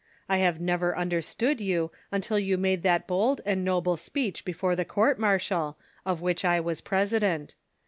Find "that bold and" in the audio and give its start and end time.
2.81-3.63